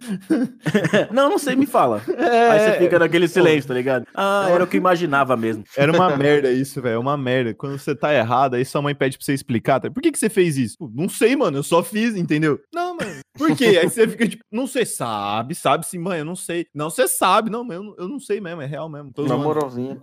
[1.12, 2.02] não, não sei, me fala.
[2.16, 4.06] É, Aí você fica naquele silêncio, tá ligado?
[4.14, 5.64] Ah, era o que eu imaginava mesmo.
[5.76, 6.94] Era uma merda isso, velho.
[6.96, 7.54] É uma merda.
[7.54, 9.80] Quando você tá errado, aí sua mãe pede pra você explicar.
[9.80, 9.90] Tá?
[9.90, 10.76] Por que, que você fez isso?
[10.78, 11.58] Pô, Não sei, mano.
[11.58, 12.60] Eu só fiz, entendeu?
[12.72, 13.17] Não, mano.
[13.38, 13.78] Por quê?
[13.80, 16.66] Aí você fica tipo, não sei, sabe, sabe sim, mãe, eu não sei.
[16.74, 17.50] Não, você sabe.
[17.50, 19.12] Não, eu não, eu não sei mesmo, é real mesmo.
[19.16, 19.38] Zoando.
[19.38, 20.02] moralzinha.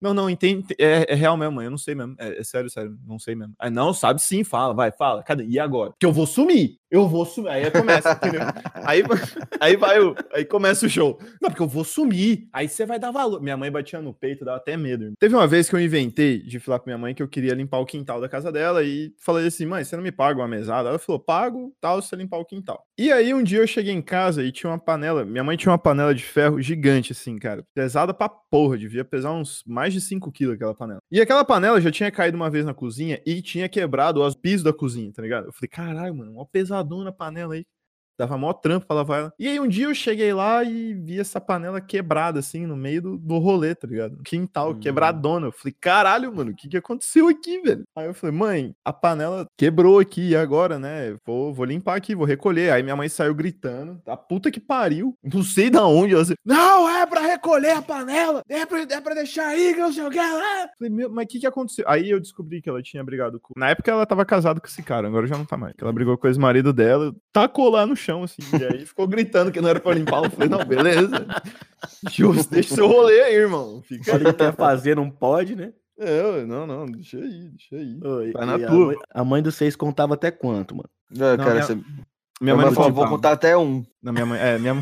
[0.00, 0.74] Não, não, entende.
[0.78, 1.64] É, é real mesmo, mãe.
[1.66, 2.14] Eu não sei mesmo.
[2.18, 2.96] É, é sério, sério.
[3.06, 3.54] Não sei mesmo.
[3.58, 5.22] Aí, não, sabe sim, fala, vai, fala.
[5.22, 5.44] Cadê?
[5.44, 5.90] E agora?
[5.90, 6.78] Porque eu vou sumir.
[6.92, 7.48] Eu vou sumir.
[7.48, 8.42] Aí começa, entendeu?
[8.84, 9.02] Aí,
[9.58, 10.14] aí vai o.
[10.30, 11.18] Aí começa o show.
[11.40, 12.48] Não, porque eu vou sumir.
[12.52, 13.40] Aí você vai dar valor.
[13.40, 15.04] Minha mãe batia no peito, dava até medo.
[15.04, 15.14] irmão.
[15.18, 17.78] Teve uma vez que eu inventei de falar com minha mãe que eu queria limpar
[17.78, 20.90] o quintal da casa dela e falei assim: mãe, você não me paga uma mesada?
[20.90, 22.84] Ela falou: pago, tal, você limpar o quintal.
[22.98, 25.24] E aí um dia eu cheguei em casa e tinha uma panela.
[25.24, 27.64] Minha mãe tinha uma panela de ferro gigante, assim, cara.
[27.74, 28.76] Pesada pra porra.
[28.76, 31.00] Devia pesar uns mais de 5 quilos aquela panela.
[31.10, 34.62] E aquela panela já tinha caído uma vez na cozinha e tinha quebrado os pisos
[34.62, 35.46] da cozinha, tá ligado?
[35.46, 36.44] Eu falei: caralho, mano, uma
[36.82, 37.66] pesadona na panela aí.
[38.18, 39.32] Dava mó trampo pra lavar ela.
[39.38, 43.02] E aí um dia eu cheguei lá e vi essa panela quebrada, assim, no meio
[43.02, 44.18] do, do rolê, tá ligado?
[44.24, 44.78] Quintal, Hum.
[44.80, 45.46] quebradona.
[45.46, 47.82] Eu falei, caralho, mano, o que que aconteceu aqui, velho?
[47.96, 51.16] Aí eu falei, mãe, a panela quebrou aqui e agora, né?
[51.26, 52.72] Vou, vou limpar aqui, vou recolher.
[52.72, 55.14] Aí minha mãe saiu gritando, a puta que pariu.
[55.22, 56.14] Não sei da onde.
[56.14, 58.42] Ela disse, não, é pra recolher a panela.
[58.48, 60.68] É pra, é pra deixar aí, que não sei o que lá.
[60.78, 61.84] Falei, meu, mas o que que aconteceu?
[61.88, 63.52] Aí eu descobri que ela tinha brigado com...
[63.56, 65.74] Na época ela tava casada com esse cara, agora já não tá mais.
[65.76, 68.42] Que ela brigou com o ex-marido dela, tacou lá no chão, assim.
[68.58, 70.24] E aí ficou gritando que não era pra limpar.
[70.24, 71.26] Eu falei, não, beleza.
[72.10, 73.82] Justo, deixa o seu rolê aí, irmão.
[73.82, 75.72] Fica Olha, quer fazer, não pode, né?
[75.98, 77.98] É, não, não, deixa aí, deixa aí.
[78.02, 78.86] Oi, Vai na a tua.
[78.86, 80.88] mãe- A mãe dos seis contava até quanto, mano?
[81.14, 81.74] É, Não, cara, minha- você...
[82.40, 83.16] Minha mãe mãe falou, vou contava.
[83.16, 83.84] contar até um.
[84.02, 84.74] Não, minha mãe, é, minha,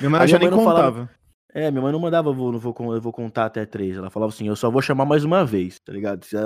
[0.00, 1.10] minha mãe já nem mãe não falava- contava.
[1.54, 3.96] É, minha mãe não mandava, vou, não vou, eu vou contar até três.
[3.96, 6.24] Ela falava assim, eu só vou chamar mais uma vez, tá ligado?
[6.24, 6.36] Se,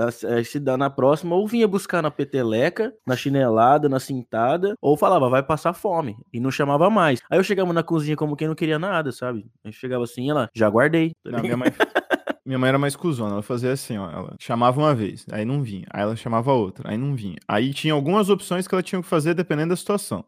[0.44, 5.30] se- dá na próxima, ou vinha buscar na peteleca, na chinelada, na cintada, ou falava,
[5.30, 6.16] vai passar fome.
[6.30, 7.20] E não chamava mais.
[7.30, 9.46] Aí eu chegava na cozinha como quem não queria nada, sabe?
[9.64, 11.12] Aí chegava assim, ela, já guardei.
[11.24, 11.68] tá Não, minha mãe,
[12.44, 13.32] minha mãe era mais cuzona.
[13.32, 14.10] Ela fazia assim, ó.
[14.10, 15.86] Ela chamava uma vez, aí não vinha.
[15.90, 17.36] Aí ela chamava outra, aí não vinha.
[17.48, 20.22] Aí tinha algumas opções que ela tinha que fazer dependendo da situação.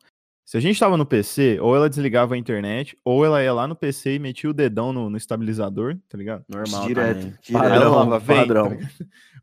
[0.50, 3.68] Se a gente tava no PC, ou ela desligava a internet, ou ela ia lá
[3.68, 6.44] no PC e metia o dedão no, no estabilizador, tá ligado?
[6.48, 8.70] Normal Direto, Padrão, tá padrão.
[8.70, 8.90] ligado?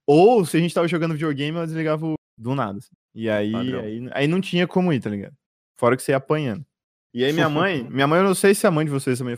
[0.05, 2.15] Ou se a gente tava jogando videogame, ela desligava o...
[2.37, 2.79] do nada.
[2.79, 2.89] assim.
[3.15, 5.33] E aí, aí, aí não tinha como ir, tá ligado?
[5.79, 6.65] Fora que você ia apanhando.
[7.13, 9.37] E aí minha mãe, minha mãe, eu não sei se a mãe de vocês também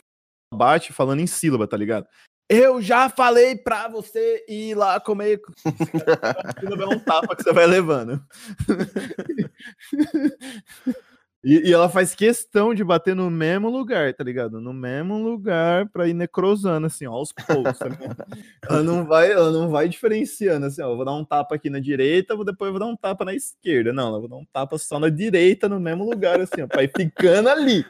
[0.52, 2.08] bate falando em sílaba, tá ligado?
[2.50, 5.40] Eu já falei pra você ir lá comer.
[6.60, 8.20] Sílaba é um tapa que você vai levando.
[11.44, 14.60] E, e ela faz questão de bater no mesmo lugar, tá ligado?
[14.60, 17.78] No mesmo lugar pra ir necrosando, assim, ó, aos poucos.
[17.78, 17.88] tá
[18.70, 21.70] ela, não vai, ela não vai diferenciando, assim, ó, eu vou dar um tapa aqui
[21.70, 23.94] na direita, vou depois eu vou dar um tapa na esquerda.
[23.94, 26.84] Não, ela vou dar um tapa só na direita, no mesmo lugar, assim, ó, pra
[26.84, 27.86] ir ficando ali.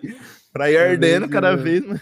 [0.53, 2.01] Pra ir ardendo cada vez mais.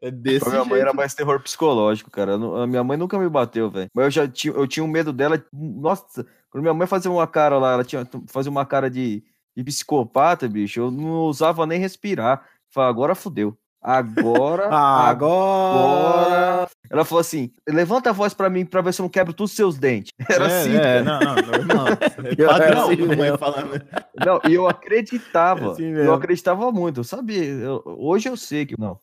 [0.00, 0.96] É desse Pra minha mãe era jeito.
[0.96, 2.34] mais terror psicológico, cara.
[2.34, 3.88] A minha mãe nunca me bateu, velho.
[3.94, 5.42] Mas eu já tinha, eu tinha um medo dela.
[5.50, 9.24] Nossa, quando minha mãe fazia uma cara lá, ela tinha fazia uma cara de,
[9.56, 10.80] de psicopata, bicho.
[10.80, 12.44] Eu não ousava nem respirar.
[12.70, 13.56] Falei, agora fudeu.
[13.80, 15.08] Agora, agora.
[15.10, 16.70] agora.
[16.90, 19.50] Ela falou assim: levanta a voz pra mim pra ver se eu não quebro todos
[19.52, 20.10] os seus dentes.
[20.28, 20.74] Era é, assim.
[20.76, 21.86] É, não, não, normal.
[22.38, 23.38] É padrão, assim mesmo.
[23.38, 23.86] falando.
[24.24, 25.66] Não, e eu acreditava.
[25.66, 27.00] É assim eu acreditava muito.
[27.00, 27.44] Eu sabia.
[27.44, 28.74] eu- hoje eu sei que.
[28.80, 28.98] Não,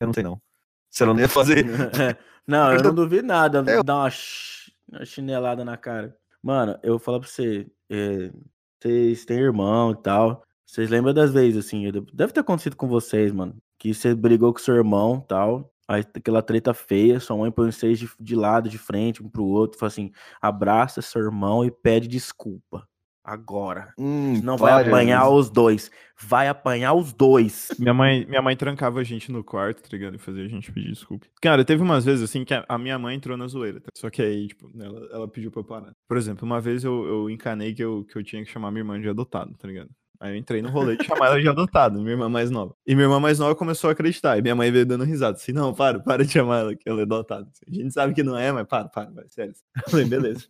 [0.00, 0.38] eu não sei não.
[1.00, 1.64] Ela não ia fazer.
[2.46, 3.64] não, eu não duvido nada.
[3.70, 4.10] Eu- Dá uma.
[4.10, 6.14] sh- Uma chinelada na cara.
[6.42, 7.66] Mano, eu vou falar pra você.
[7.90, 8.30] é,
[8.80, 10.42] vocês têm irmão e tal.
[10.66, 13.56] Vocês lembram das vezes, assim, deve ter acontecido com vocês, mano.
[13.78, 15.70] Que você brigou com seu irmão tal.
[15.88, 19.44] Aí aquela treta feia, sua mãe põe vocês de, de lado, de frente, um pro
[19.44, 20.10] outro, fala assim:
[20.42, 22.88] abraça seu irmão e pede desculpa.
[23.26, 23.92] Agora.
[23.98, 25.90] Hum, Não vai apanhar os dois.
[26.18, 27.68] Vai apanhar os dois.
[27.78, 30.14] Minha mãe, minha mãe trancava a gente no quarto, tá ligado?
[30.14, 31.26] E fazia a gente pedir desculpa.
[31.42, 33.80] Cara, teve umas vezes assim que a, a minha mãe entrou na zoeira.
[33.80, 33.88] tá?
[33.96, 35.92] Só que aí, tipo, ela, ela pediu pra eu parar.
[36.08, 38.82] Por exemplo, uma vez eu, eu encanei que eu, que eu tinha que chamar minha
[38.82, 39.90] irmã de adotado, tá ligado?
[40.20, 42.74] Aí eu entrei no rolê de chamar ela de adotado, minha irmã mais nova.
[42.86, 44.38] E minha irmã mais nova começou a acreditar.
[44.38, 45.36] E minha mãe veio dando risada.
[45.36, 47.48] Assim, não, para, para de chamar ela que ela é adotada.
[47.66, 49.54] A gente sabe que não é, mas para, para, vai, sério.
[49.76, 50.46] Eu falei, beleza.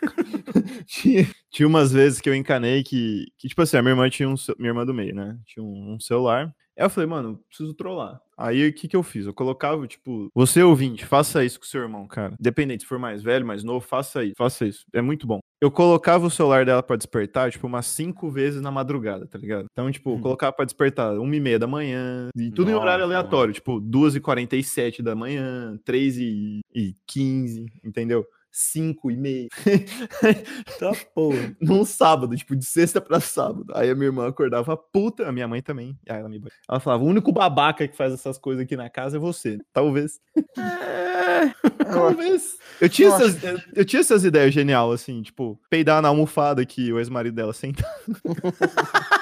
[0.86, 4.28] tinha, tinha umas vezes que eu encanei que, que tipo assim, a minha irmã tinha
[4.28, 5.38] um, minha irmã do meio, né?
[5.44, 6.54] Tinha um, um celular.
[6.80, 8.18] Aí eu falei, mano, preciso trollar.
[8.38, 9.26] Aí o que que eu fiz?
[9.26, 12.34] Eu colocava, tipo, você ouvinte, faça isso com seu irmão, cara.
[12.40, 14.84] Independente se for mais velho, mais novo, faça isso, faça isso.
[14.94, 15.40] É muito bom.
[15.60, 19.66] Eu colocava o celular dela pra despertar, tipo, umas cinco vezes na madrugada, tá ligado?
[19.70, 20.20] Então, tipo, eu Hum.
[20.22, 23.78] colocava pra despertar uma e meia da manhã, e tudo em horário Nossa, aleatório, tipo,
[23.78, 26.60] duas e quarenta e sete da manhã, três e
[27.06, 28.24] quinze, entendeu?
[28.52, 29.48] Cinco e meia.
[30.78, 31.54] Tá porra.
[31.60, 33.72] num sábado, tipo, de sexta pra sábado.
[33.74, 35.96] Aí a minha irmã acordava puta, a minha mãe também.
[36.08, 39.16] Aí ela me Ela falava: o único babaca que faz essas coisas aqui na casa
[39.16, 39.58] é você.
[39.72, 40.20] Talvez.
[40.58, 41.54] É,
[41.92, 42.58] Talvez.
[42.80, 46.92] Eu tinha, essas, eu, eu tinha essas ideias genial, assim, tipo, peidar na almofada que
[46.92, 47.84] o ex-marido dela senta.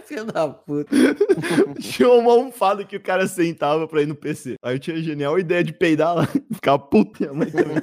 [0.00, 0.90] filho da puta.
[1.80, 4.54] tinha uma almofada que o cara sentava pra ir no PC.
[4.62, 6.26] Aí eu tinha a genial ideia de peidar lá.
[6.52, 7.76] Ficar puta, minha mãe também.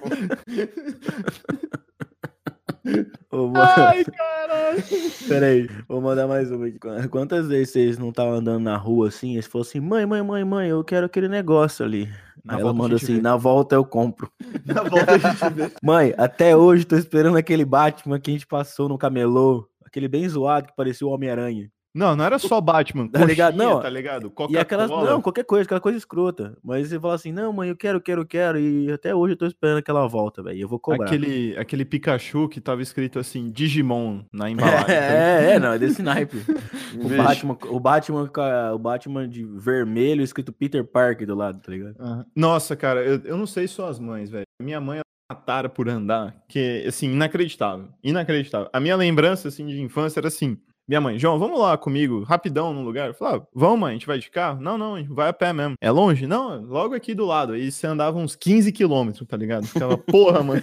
[3.31, 4.83] Mano, Ai, caralho.
[5.27, 6.79] peraí, vou mandar mais uma aqui.
[6.79, 9.33] Qu- Quantas vezes vocês não estavam andando na rua assim?
[9.33, 12.09] Eles falaram assim: mãe, mãe, mãe, mãe, eu quero aquele negócio ali.
[12.43, 13.21] Na Aí ela manda assim: vê.
[13.21, 14.31] na volta eu compro.
[14.65, 15.71] Na volta a gente vê.
[15.83, 19.67] Mãe, até hoje tô esperando aquele Batman que a gente passou no camelô.
[19.85, 21.69] Aquele bem zoado que parecia o Homem-Aranha.
[21.93, 23.07] Não, não era só Batman.
[23.07, 23.53] Tá ligado?
[23.53, 24.33] coxinha, Não, Tá ligado?
[24.49, 24.89] E aquelas.
[24.89, 26.55] Não, qualquer coisa, aquela coisa escrota.
[26.63, 28.59] Mas você fala assim: não, mãe, eu quero, quero, quero.
[28.59, 30.59] E até hoje eu tô esperando aquela volta, velho.
[30.59, 31.05] Eu vou cobrar.
[31.07, 34.87] Aquele, aquele Pikachu que tava escrito assim, Digimon na embalagem.
[34.87, 34.91] ligado?
[34.91, 36.37] É, é, não, é desse naipe.
[36.99, 37.07] O.
[37.07, 38.31] Batman, o, Batman,
[38.73, 41.95] o Batman de vermelho escrito Peter Parker do lado, tá ligado?
[41.99, 42.25] Aham.
[42.35, 44.45] Nossa, cara, eu, eu não sei suas mães, velho.
[44.61, 47.89] Minha mãe é uma tara por andar, que, assim, inacreditável.
[48.03, 48.69] Inacreditável.
[48.73, 50.57] A minha lembrança, assim, de infância era assim.
[50.89, 53.09] Minha mãe, João, vamos lá comigo, rapidão, num lugar.
[53.09, 54.59] Eu falava, vamos, mãe, a gente vai de carro?
[54.59, 55.75] Não, não, a gente vai a pé mesmo.
[55.79, 56.25] É longe?
[56.25, 57.53] Não, logo aqui do lado.
[57.53, 59.67] Aí você andava uns 15 quilômetros, tá ligado?
[59.67, 60.59] Ficava, porra, mãe.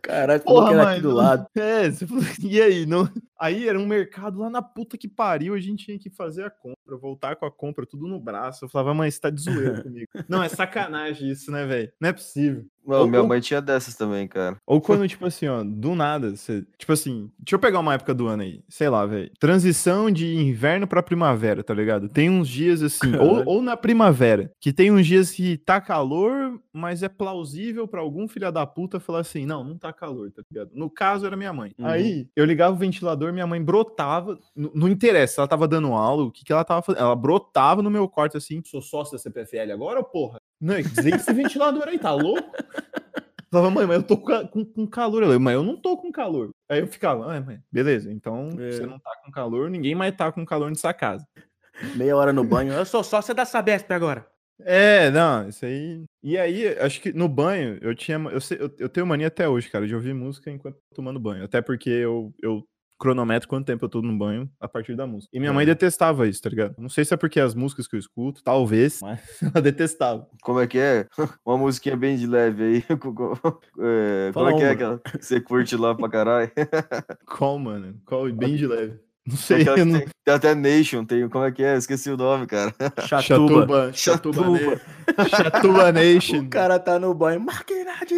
[0.00, 1.46] Caralho, falou Porra, que era mãe, aqui do lado.
[1.58, 2.86] É, você falou, e aí?
[2.86, 3.10] Não...
[3.40, 6.50] Aí era um mercado lá na puta que pariu, a gente tinha que fazer a
[6.50, 8.64] compra, voltar com a compra, tudo no braço.
[8.64, 10.06] Eu falava, mãe, você tá de zoeira comigo.
[10.28, 11.90] Não, é sacanagem isso, né, velho?
[12.00, 12.66] Não é possível.
[12.90, 14.56] Não, minha Ou- mãe tinha dessas também, cara.
[14.66, 16.64] Ou quando, tipo assim, ó, do nada, você.
[16.78, 19.30] Tipo assim, deixa eu pegar uma época do ano aí, sei lá, velho.
[19.38, 22.08] Transição de inverno pra primavera, tá ligado?
[22.08, 26.60] Tem uns dias assim, ou, ou na primavera, que tem uns dias que tá calor,
[26.72, 30.42] mas é plausível pra algum filho da puta falar assim: não, não tá calor, tá
[30.50, 30.70] ligado?
[30.74, 31.72] No caso era minha mãe.
[31.78, 31.86] Uhum.
[31.86, 36.24] Aí eu ligava o ventilador, minha mãe brotava, n- não interessa, ela tava dando aula,
[36.24, 37.02] o que que ela tava fazendo?
[37.02, 40.38] Ela brotava no meu quarto assim, sou sócio da CPFL agora, porra?
[40.60, 42.50] Não, desliga esse ventilador aí, tá louco?
[43.50, 45.22] Falava, mãe, mas eu tô com, com- com calor.
[45.24, 46.50] Eu, mas eu não tô com calor.
[46.68, 48.70] Aí eu ficava, ah, mãe, beleza, então É.
[48.72, 51.26] você não tá com calor, ninguém mais tá com calor nessa casa.
[51.96, 52.72] Meia hora no banho.
[52.72, 54.26] Eu sou sócia da Sabesp agora.
[54.62, 56.04] É, não, isso aí.
[56.22, 58.18] E aí, acho que no banho, eu tinha.
[58.30, 61.18] Eu, sei- eu, eu tenho mania até hoje, cara, de ouvir música enquanto tô tomando
[61.18, 61.42] banho.
[61.44, 62.62] Até porque eu, eu
[63.00, 65.30] cronometro quanto tempo eu tô no banho a partir da música.
[65.34, 66.74] E minha mãe detestava isso, tá ligado?
[66.78, 70.28] Não sei se é porque as músicas que eu escuto, talvez, mas ela detestava.
[70.42, 71.06] Como é que é?
[71.44, 72.84] Uma musiquinha bem de leve aí.
[73.82, 76.50] É, como é que é aquela que você curte lá pra caralho?
[77.24, 77.98] Qual, mano?
[78.04, 78.30] Qual?
[78.30, 78.98] Bem de leve.
[79.30, 79.74] Não sei, não.
[79.74, 81.76] tem, tem até Nation, tem, como é que é?
[81.76, 82.74] Esqueci o nome, cara.
[83.06, 83.92] Chatuba.
[83.92, 83.92] Chatuba.
[83.92, 84.42] Chatuba.
[84.42, 84.80] Chatuba.
[85.16, 86.38] Na- Chatuba Nation.
[86.40, 87.40] O cara tá no banho.
[87.40, 88.14] Máquina de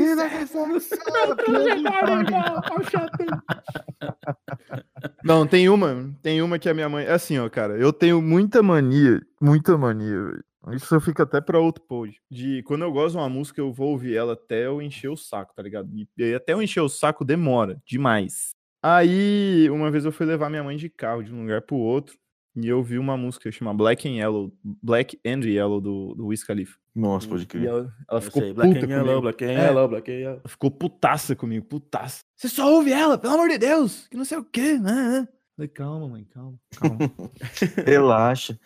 [5.25, 7.05] Não, tem uma, tem uma que a minha mãe.
[7.05, 10.45] É assim, ó, cara, eu tenho muita mania, muita mania, velho.
[10.73, 12.17] Isso fica até pra outro pod.
[12.31, 15.17] De quando eu gosto de uma música, eu vou ouvir ela até eu encher o
[15.17, 15.89] saco, tá ligado?
[15.93, 18.51] E, e até eu encher o saco demora demais.
[18.83, 22.17] Aí, uma vez eu fui levar minha mãe de carro de um lugar pro outro
[22.57, 26.43] e eu vi uma música chamada Black and Yellow, Black and Yellow do, do Wiz
[26.45, 26.77] Khalifa.
[26.95, 27.65] Nossa, pode E crer.
[27.67, 29.01] ela, ela ficou sei, puta Black and comigo.
[29.07, 29.65] Yellow, Black and É.
[29.67, 30.39] Yellow, Black and Yellow.
[30.41, 32.23] Ela ficou putaça comigo, putaça.
[32.37, 35.27] Você só ouve ela, pelo amor de Deus, que não sei o quê, né?
[35.57, 36.99] Falei, calma, mãe, calma, calma.
[37.87, 38.59] Relaxa.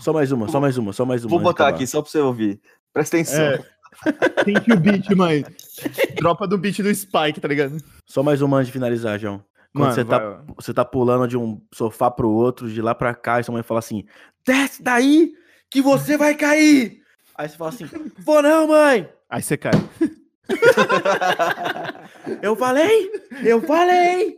[0.00, 1.30] Só mais uma, só mais uma, só mais uma.
[1.30, 1.76] Vou botar acabar.
[1.76, 2.60] aqui só pra você ouvir.
[2.92, 3.40] Presta atenção.
[3.42, 3.64] É,
[4.44, 5.44] Sente o beat, mãe.
[6.16, 7.76] Dropa do beat do Spike, tá ligado?
[8.06, 9.42] Só mais uma antes de finalizar, João.
[9.72, 12.94] Quando Mano, você, vai, tá, você tá pulando de um sofá pro outro, de lá
[12.94, 14.04] pra cá, e sua mãe fala assim:
[14.44, 15.32] desce daí
[15.70, 17.02] que você vai cair!
[17.36, 17.86] Aí você fala assim:
[18.18, 19.08] vou não, mãe!
[19.28, 19.72] Aí você cai.
[22.42, 23.10] Eu falei!
[23.44, 24.36] Eu falei!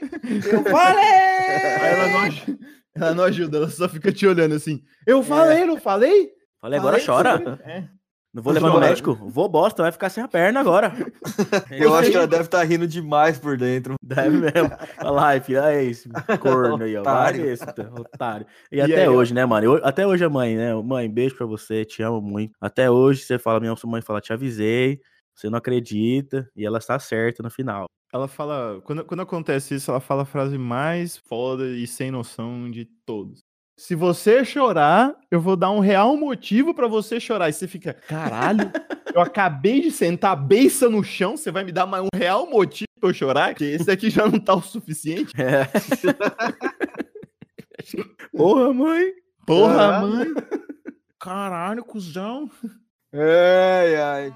[0.51, 1.05] Eu falei!
[1.05, 2.59] Aí ela não, ajuda,
[2.95, 4.83] ela não ajuda, ela só fica te olhando assim.
[5.07, 6.31] Eu falei, não falei?
[6.61, 7.61] Falei, agora Falei, chora.
[7.65, 7.85] É.
[8.33, 9.15] Não vou levar no médico?
[9.15, 10.93] Vou bosta, vai ficar sem a perna agora.
[11.71, 13.95] Eu acho que ela deve estar rindo demais por dentro.
[14.03, 14.71] Deve mesmo.
[15.01, 16.09] Olha lá, filho, olha esse
[16.41, 17.01] corno aí, ó.
[17.01, 17.47] Otário.
[17.51, 18.47] esse, tá, otário.
[18.71, 19.13] E, E até aí, ó.
[19.13, 19.65] hoje, né, mano?
[19.65, 20.75] Eu- até hoje a mãe, né?
[20.75, 22.53] Mãe, beijo pra você, te amo muito.
[22.61, 25.01] Até hoje você fala, minha mãe fala, te avisei,
[25.35, 27.87] você não acredita, e ela está certa no final.
[28.13, 28.81] Ela fala.
[28.85, 33.41] Quando, quando acontece isso, ela fala a frase mais foda e sem noção de todos.
[33.79, 37.49] Se você chorar, eu vou dar um real motivo pra você chorar.
[37.49, 38.73] E você fica, caralho,
[39.15, 42.51] eu acabei de sentar a beiça no chão, você vai me dar mais um real
[42.51, 43.55] motivo pra eu chorar?
[43.55, 45.33] Que esse aqui já não tá o suficiente?
[45.41, 45.65] É.
[48.37, 49.13] Porra, mãe.
[49.47, 50.09] Porra, Caralho.
[50.09, 50.27] mãe.
[51.21, 52.51] Caralho, cuzão.
[53.13, 54.35] Ai, ai.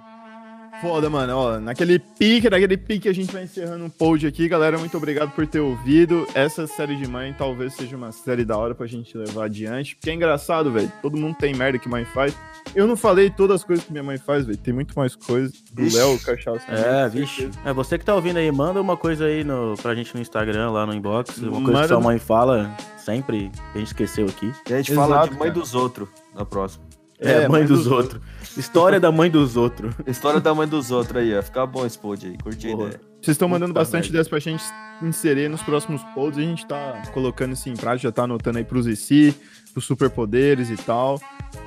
[0.80, 1.36] Foda, mano.
[1.36, 4.48] Ó, naquele pique, naquele pique a gente vai encerrando um pod aqui.
[4.48, 6.26] Galera, muito obrigado por ter ouvido.
[6.34, 9.94] Essa série de mãe talvez seja uma série da hora pra gente levar adiante.
[9.96, 10.90] Porque é engraçado, velho.
[11.02, 12.34] Todo mundo tem merda que mãe faz.
[12.74, 14.58] Eu não falei todas as coisas que minha mãe faz, velho.
[14.58, 15.52] Tem muito mais coisas.
[15.72, 15.82] Do.
[15.94, 16.64] Léo, Cachaça.
[16.72, 17.50] É, vixe.
[17.64, 20.70] É, você que tá ouvindo aí, manda uma coisa aí no, pra gente no Instagram,
[20.70, 21.36] lá no inbox.
[21.38, 24.50] Uma coisa Manda que sua mãe fala sempre, que a gente esqueceu aqui.
[24.68, 25.52] E a gente Exato, fala de mãe cara.
[25.52, 26.91] dos outros na próxima.
[27.22, 28.20] É, É, mãe dos outros.
[28.56, 29.94] História da mãe dos outros.
[30.06, 31.42] História da mãe dos outros aí, ó.
[31.42, 32.36] Fica bom esse pod aí.
[32.38, 32.88] Curti a Boa.
[32.88, 33.00] ideia.
[33.20, 34.64] Vocês estão mandando Puta bastante ideias pra gente
[35.00, 36.38] inserir nos próximos pods.
[36.38, 39.34] A gente tá colocando isso em prática, já tá anotando aí pros IC,
[39.72, 41.20] pros superpoderes e tal.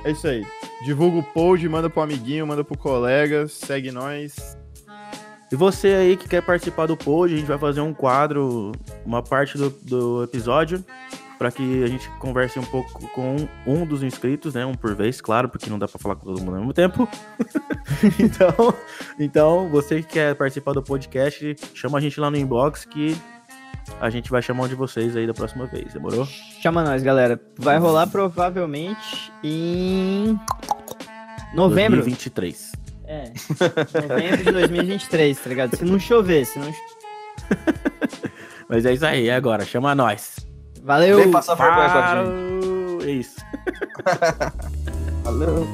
[0.04, 0.44] É isso aí.
[0.84, 4.56] Divulga o pod, manda pro amiguinho, manda pro colega, segue nós.
[5.50, 8.72] E você aí que quer participar do pod, a gente vai fazer um quadro,
[9.04, 10.84] uma parte do, do episódio,
[11.38, 14.64] para que a gente converse um pouco com um dos inscritos, né?
[14.64, 17.08] Um por vez, claro, porque não dá para falar com todo mundo ao mesmo tempo.
[18.18, 18.74] então,
[19.18, 23.16] então, você que quer participar do podcast, chama a gente lá no inbox que
[24.00, 26.26] a gente vai chamar um de vocês aí da próxima vez, demorou?
[26.60, 27.40] Chama nós, galera.
[27.58, 30.38] Vai rolar provavelmente em
[31.54, 32.02] novembro.
[32.02, 32.72] 2023.
[33.06, 33.32] É.
[34.08, 35.76] Novembro de 2023, tá ligado?
[35.76, 36.72] Se não chover, se não.
[38.68, 40.45] Mas é isso aí, é agora, chama nós.
[40.86, 41.18] Valeu!
[41.18, 43.08] Vem passar vergonha com a gente.
[43.08, 43.36] É isso.
[45.24, 45.66] Valeu.